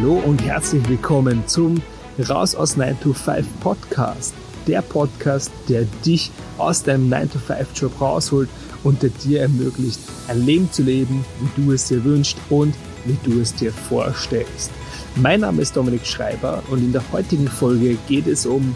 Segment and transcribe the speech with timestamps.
[0.00, 1.82] Hallo und herzlich willkommen zum
[2.26, 4.32] Raus aus 9 to 5 Podcast.
[4.66, 8.48] Der Podcast, der dich aus deinem 9 to 5 Job rausholt
[8.82, 12.74] und der dir ermöglicht, ein Leben zu leben, wie du es dir wünschst und
[13.04, 14.70] wie du es dir vorstellst.
[15.16, 18.74] Mein Name ist Dominik Schreiber und in der heutigen Folge geht es um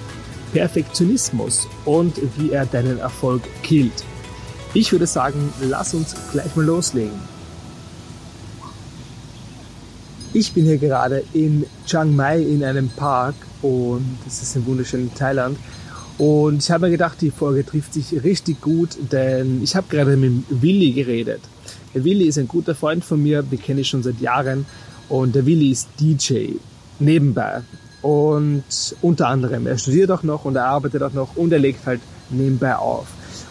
[0.52, 4.04] Perfektionismus und wie er deinen Erfolg killt.
[4.74, 7.33] Ich würde sagen, lass uns gleich mal loslegen.
[10.36, 15.14] Ich bin hier gerade in Chiang Mai in einem Park und das ist ein wunderschönes
[15.14, 15.56] Thailand.
[16.18, 20.16] Und ich habe mir gedacht, die Folge trifft sich richtig gut, denn ich habe gerade
[20.16, 21.40] mit Willi geredet.
[21.94, 24.66] Der Willi ist ein guter Freund von mir, den kenne ich schon seit Jahren
[25.08, 26.54] und der Willi ist DJ
[26.98, 27.62] nebenbei.
[28.02, 28.64] Und
[29.02, 32.00] unter anderem, er studiert auch noch und er arbeitet auch noch und er legt halt
[32.30, 33.06] nebenbei auf.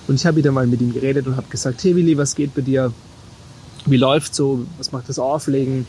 [0.09, 2.53] Und ich habe wieder mal mit ihm geredet und habe gesagt, hey Willi, was geht
[2.53, 2.91] bei dir?
[3.85, 4.65] Wie läuft so?
[4.77, 5.87] Was macht das Auflegen?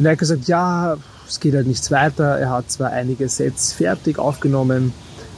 [0.00, 0.96] Und er hat gesagt, ja,
[1.28, 2.38] es geht halt nichts weiter.
[2.38, 4.94] Er hat zwar einige Sets fertig aufgenommen,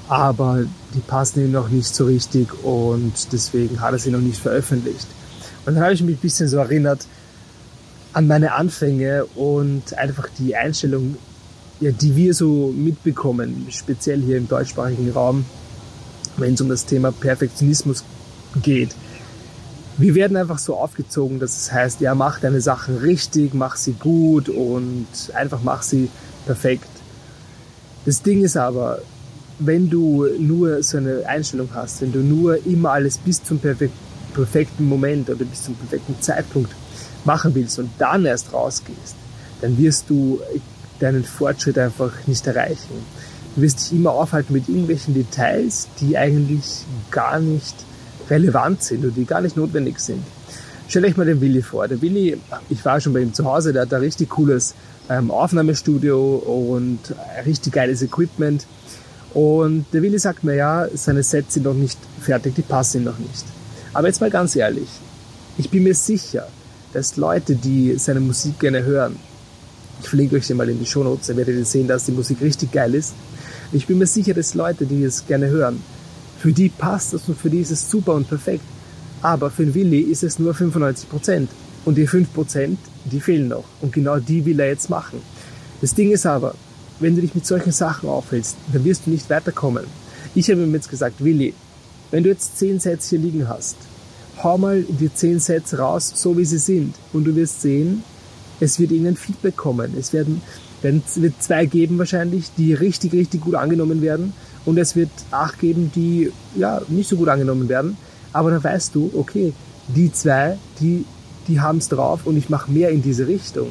[0.09, 4.41] aber die passen ihm noch nicht so richtig und deswegen hat er sie noch nicht
[4.41, 5.09] veröffentlicht.
[5.67, 7.07] Und dann habe ich mich ein bisschen so erinnert
[8.13, 11.17] an meine Anfänge und einfach die Einstellung,
[11.81, 15.45] ja, die wir so mitbekommen, speziell hier im deutschsprachigen Raum,
[16.37, 18.05] wenn es um das Thema Perfektionismus
[18.63, 18.95] geht
[19.98, 23.93] wir werden einfach so aufgezogen, dass es heißt, ja, mach deine Sachen richtig, mach sie
[23.93, 26.09] gut und einfach mach sie
[26.47, 26.89] perfekt.
[28.05, 29.03] Das Ding ist aber,
[29.59, 34.89] wenn du nur so eine Einstellung hast, wenn du nur immer alles bis zum perfekten
[34.89, 36.73] Moment oder bis zum perfekten Zeitpunkt
[37.25, 39.15] machen willst und dann erst rausgehst,
[39.61, 40.41] dann wirst du
[40.99, 43.05] deinen Fortschritt einfach nicht erreichen.
[43.55, 47.75] Du wirst dich immer aufhalten mit irgendwelchen Details, die eigentlich gar nicht
[48.33, 50.22] relevant sind und die gar nicht notwendig sind.
[50.88, 51.86] Stellt euch mal den Willi vor.
[51.88, 52.38] Der Willi,
[52.69, 54.75] ich war schon bei ihm zu Hause, der hat ein richtig cooles
[55.08, 56.98] ähm, Aufnahmestudio und
[57.47, 58.66] richtig geiles Equipment.
[59.34, 63.04] Und der Willi sagt mir, ja, seine Sets sind noch nicht fertig, die passen ihm
[63.04, 63.44] noch nicht.
[63.94, 64.88] Aber jetzt mal ganz ehrlich,
[65.59, 66.47] ich bin mir sicher,
[66.92, 69.16] dass Leute, die seine Musik gerne hören,
[70.03, 72.41] ich verlinke euch den mal in die Shownotes, dann werdet ihr sehen, dass die Musik
[72.41, 73.15] richtig geil ist.
[73.72, 75.82] Ich bin mir sicher, dass Leute, die es gerne hören,
[76.42, 78.64] für die passt es und für die ist es super und perfekt.
[79.20, 81.48] Aber für den Willi ist es nur 95 Prozent.
[81.84, 83.62] Und die 5 Prozent, die fehlen noch.
[83.80, 85.20] Und genau die will er jetzt machen.
[85.80, 86.56] Das Ding ist aber,
[86.98, 89.84] wenn du dich mit solchen Sachen aufhältst, dann wirst du nicht weiterkommen.
[90.34, 91.54] Ich habe ihm jetzt gesagt, Willi,
[92.10, 93.76] wenn du jetzt 10 Sets hier liegen hast,
[94.42, 96.97] hau mal die 10 Sets raus, so wie sie sind.
[97.12, 98.03] Und du wirst sehen,
[98.62, 99.93] es wird ihnen Feedback kommen.
[99.99, 100.41] Es werden,
[100.83, 104.33] werden, wird zwei geben wahrscheinlich, die richtig, richtig gut angenommen werden
[104.65, 107.97] und es wird acht geben, die ja nicht so gut angenommen werden.
[108.33, 109.53] Aber dann weißt du, okay,
[109.89, 111.05] die zwei, die,
[111.49, 113.69] die haben es drauf und ich mache mehr in diese Richtung.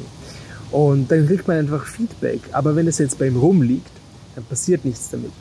[0.70, 2.40] Und dann kriegt man einfach Feedback.
[2.52, 3.90] Aber wenn es jetzt bei ihm rumliegt,
[4.34, 5.32] dann passiert nichts damit.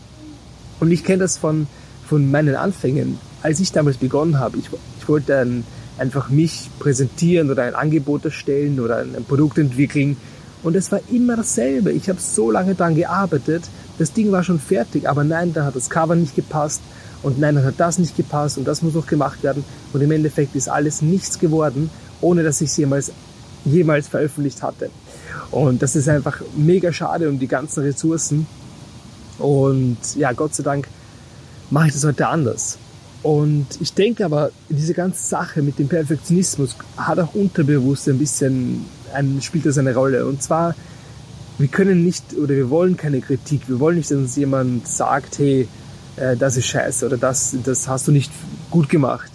[0.80, 1.68] Und ich kenne das von,
[2.08, 3.18] von meinen Anfängen.
[3.44, 4.70] Als ich damals begonnen habe, ich,
[5.00, 5.66] ich wollte dann
[6.02, 10.18] einfach mich präsentieren oder ein Angebot erstellen oder ein, Produkt entwickeln.
[10.64, 11.92] Und es war immer dasselbe.
[11.92, 13.64] Ich habe so lange daran gearbeitet,
[14.00, 16.82] das Ding war schon fertig, aber nein, da hat das Cover nicht gepasst
[17.22, 19.64] und nein, dann hat das nicht gepasst und das muss noch gemacht werden
[19.94, 23.12] und im Endeffekt ist alles nichts geworden, ohne dass ich es jemals,
[23.64, 24.90] jemals veröffentlicht hatte.
[25.52, 28.48] Und das ist einfach mega schade um die ganzen Ressourcen
[29.38, 30.88] und ja, Gott sei Dank
[31.70, 32.80] mache ich das heute anders.
[33.24, 38.86] Und ich denke aber, diese ganze Sache mit dem Perfektionismus hat auch unterbewusst ein bisschen,
[39.14, 40.26] ein, spielt das eine Rolle.
[40.26, 40.76] Und zwar
[41.62, 43.70] wir können nicht oder wir wollen keine Kritik.
[43.70, 45.68] Wir wollen nicht, dass uns jemand sagt, hey,
[46.16, 48.32] äh, das ist scheiße oder das, das hast du nicht
[48.72, 49.32] gut gemacht.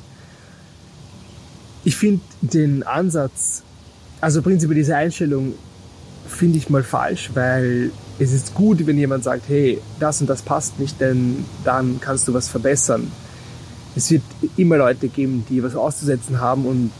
[1.84, 3.62] Ich finde den Ansatz,
[4.20, 5.54] also prinzipiell diese Einstellung,
[6.26, 10.42] finde ich mal falsch, weil es ist gut, wenn jemand sagt, hey, das und das
[10.42, 13.12] passt nicht, denn dann kannst du was verbessern.
[13.96, 14.22] Es wird
[14.56, 16.93] immer Leute geben, die was auszusetzen haben und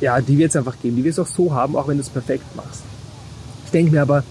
[0.00, 0.96] ja, die wird es einfach geben.
[0.96, 2.82] Die wird es auch so haben, auch wenn du es perfekt machst.
[3.66, 4.24] Ich denke mir aber,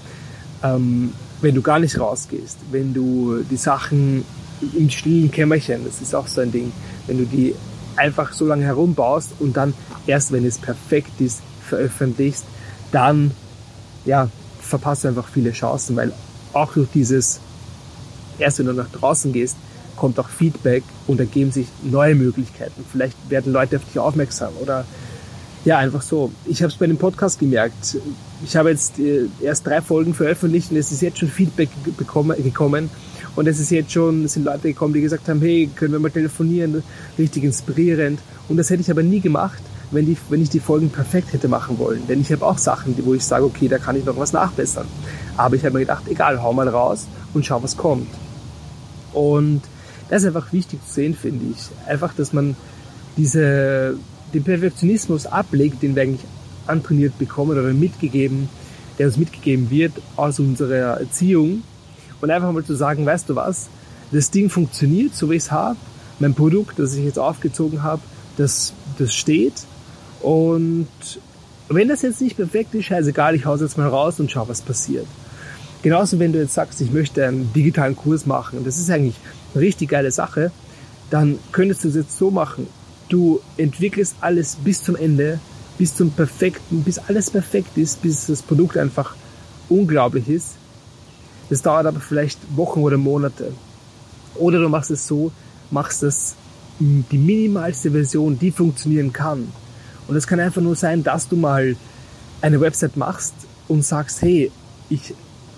[0.63, 4.25] ähm, wenn du gar nicht rausgehst, wenn du die Sachen
[4.77, 6.71] im stillen Kämmerchen, das ist auch so ein Ding,
[7.07, 7.53] wenn du die
[7.95, 9.73] einfach so lange herumbaust und dann
[10.07, 12.45] erst, wenn es perfekt ist, veröffentlichst,
[12.91, 13.31] dann
[14.05, 14.29] ja,
[14.61, 16.13] verpasst du einfach viele Chancen, weil
[16.53, 17.39] auch durch dieses,
[18.39, 19.57] erst wenn du nach draußen gehst,
[19.95, 22.83] kommt auch Feedback und ergeben sich neue Möglichkeiten.
[22.91, 24.85] Vielleicht werden Leute auf dich aufmerksam oder
[25.65, 26.31] ja, einfach so.
[26.45, 27.97] Ich habe es bei dem Podcast gemerkt.
[28.43, 32.89] Ich habe jetzt äh, erst drei Folgen veröffentlicht und es ist jetzt schon Feedback gekommen.
[33.35, 35.99] Und es ist jetzt schon, es sind Leute gekommen, die gesagt haben, hey, können wir
[35.99, 36.83] mal telefonieren,
[37.17, 38.19] richtig inspirierend.
[38.47, 39.61] Und das hätte ich aber nie gemacht,
[39.91, 42.05] wenn, die, wenn ich die Folgen perfekt hätte machen wollen.
[42.07, 44.85] Denn ich habe auch Sachen, wo ich sage, okay, da kann ich noch was nachbessern.
[45.37, 48.09] Aber ich habe mir gedacht, egal, hau mal raus und schau, was kommt.
[49.13, 49.61] Und
[50.09, 51.89] das ist einfach wichtig zu sehen, finde ich.
[51.89, 52.55] Einfach, dass man
[53.17, 53.95] diese,
[54.33, 56.25] den Perfektionismus ablegt, den wir eigentlich
[56.67, 58.49] antrainiert bekommen oder mitgegeben,
[58.97, 61.63] der uns mitgegeben wird aus unserer Erziehung.
[62.21, 63.67] Und einfach mal zu sagen, weißt du was,
[64.11, 65.77] das Ding funktioniert, so wie ich es habe.
[66.19, 68.01] Mein Produkt, das ich jetzt aufgezogen habe,
[68.37, 69.53] das, das steht.
[70.21, 70.87] Und
[71.69, 74.61] wenn das jetzt nicht perfekt ist, scheißegal, ich hau's jetzt mal raus und schau, was
[74.61, 75.07] passiert.
[75.81, 79.15] Genauso, wenn du jetzt sagst, ich möchte einen digitalen Kurs machen, das ist eigentlich
[79.55, 80.51] richtig geile Sache,
[81.09, 82.67] dann könntest du es jetzt so machen.
[83.09, 85.39] Du entwickelst alles bis zum Ende,
[85.77, 89.15] bis zum perfekten, bis alles perfekt ist, bis das Produkt einfach
[89.69, 90.55] unglaublich ist.
[91.49, 93.51] Das dauert aber vielleicht Wochen oder Monate.
[94.35, 95.31] Oder du machst es so,
[95.69, 96.35] machst es
[96.79, 99.47] die minimalste Version, die funktionieren kann.
[100.07, 101.75] Und es kann einfach nur sein, dass du mal
[102.41, 103.33] eine Website machst
[103.67, 104.51] und sagst, hey,
[104.89, 105.13] ich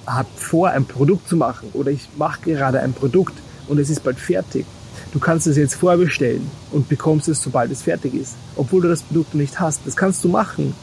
[0.06, 3.34] habe vor, ein Produkt zu machen oder ich mache gerade ein Produkt
[3.68, 4.66] und es ist bald fertig.
[5.12, 9.02] Du kannst es jetzt vorbestellen und bekommst es, sobald es fertig ist, obwohl du das
[9.02, 9.82] Produkt noch nicht hast.
[9.86, 10.74] Das kannst du machen.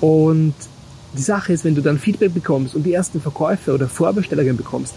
[0.00, 0.54] Und
[1.16, 4.94] die Sache ist, wenn du dann Feedback bekommst und die ersten Verkäufe oder Vorbestellungen bekommst,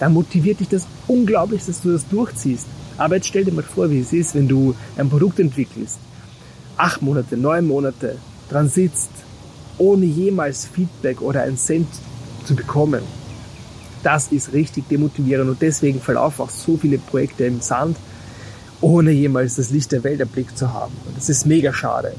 [0.00, 2.66] dann motiviert dich das unglaublich, dass du das durchziehst.
[2.96, 5.98] Aber jetzt stell dir mal vor, wie es ist, wenn du ein Produkt entwickelst,
[6.76, 8.16] acht Monate, neun Monate
[8.48, 9.10] dran sitzt,
[9.76, 11.88] ohne jemals Feedback oder einen Cent
[12.44, 13.02] zu bekommen.
[14.02, 17.96] Das ist richtig demotivierend und deswegen verlaufen auch so viele Projekte im Sand,
[18.80, 20.92] ohne jemals das Licht der Welt erblickt zu haben.
[21.06, 22.14] Und das ist mega schade.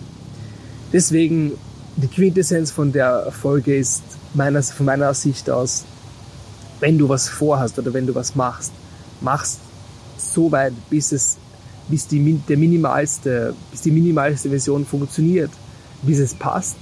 [0.91, 1.53] Deswegen,
[1.95, 4.03] die Quintessenz von der Folge ist
[4.33, 5.85] meiner, von meiner Sicht aus,
[6.79, 8.71] wenn du was vorhast oder wenn du was machst,
[9.21, 9.59] machst
[10.17, 11.37] so weit, bis es,
[11.87, 15.51] bis die, der minimalste, bis die minimalste Version funktioniert,
[16.01, 16.77] bis es passt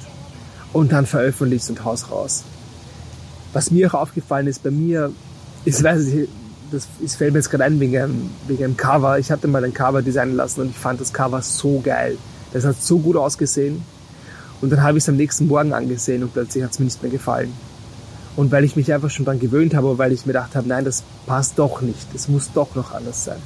[0.73, 2.44] und dann veröffentlichst und haus raus.
[3.53, 5.11] Was mir auch aufgefallen ist, bei mir,
[5.65, 6.29] ich weiß nicht,
[6.71, 9.17] das, das fällt mir jetzt gerade ein wegen einem, wegen einem Cover.
[9.19, 12.17] Ich hatte mal ein Cover designen lassen und ich fand das Cover so geil.
[12.53, 13.81] Das hat so gut ausgesehen.
[14.61, 17.01] Und dann habe ich es am nächsten Morgen angesehen und plötzlich hat es mir nicht
[17.01, 17.53] mehr gefallen.
[18.35, 20.85] Und weil ich mich einfach schon daran gewöhnt habe, weil ich mir gedacht habe, nein,
[20.85, 22.07] das passt doch nicht.
[22.13, 23.38] Es muss doch noch anders sein.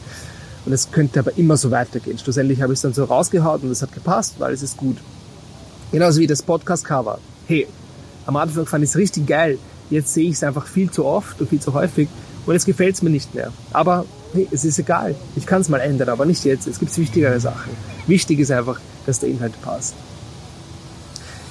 [0.65, 2.17] Und es könnte aber immer so weitergehen.
[2.17, 4.97] Schlussendlich habe ich es dann so rausgehauen und es hat gepasst, weil es ist gut.
[5.91, 7.19] Genauso wie das Podcast-Cover.
[7.47, 7.67] Hey,
[8.25, 9.57] am Anfang fand ich es richtig geil.
[9.91, 12.07] Jetzt sehe ich es einfach viel zu oft und viel zu häufig
[12.45, 13.51] und jetzt gefällt es mir nicht mehr.
[13.71, 15.15] Aber hey, es ist egal.
[15.35, 16.65] Ich kann es mal ändern, aber nicht jetzt.
[16.65, 17.71] Es gibt wichtigere Sachen.
[18.07, 19.93] Wichtig ist einfach, dass der Inhalt passt.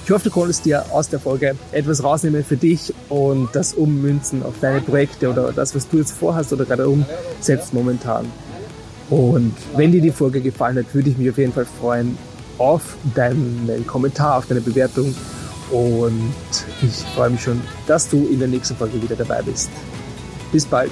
[0.03, 4.43] Ich hoffe, du konntest dir aus der Folge etwas rausnehmen für dich und das ummünzen
[4.43, 8.25] auf deine Projekte oder das, was du jetzt vorhast oder gerade umsetzt momentan.
[9.09, 12.17] Und wenn dir die Folge gefallen hat, würde ich mich auf jeden Fall freuen
[12.57, 15.15] auf deinen Kommentar, auf deine Bewertung
[15.71, 16.33] und
[16.81, 19.69] ich freue mich schon, dass du in der nächsten Folge wieder dabei bist.
[20.51, 20.91] Bis bald.